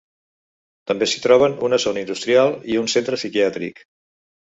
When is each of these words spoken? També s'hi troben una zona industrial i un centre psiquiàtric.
També 0.91 1.09
s'hi 1.11 1.21
troben 1.27 1.55
una 1.69 1.81
zona 1.85 2.03
industrial 2.07 2.57
i 2.75 2.83
un 2.83 2.93
centre 2.97 3.23
psiquiàtric. 3.25 3.89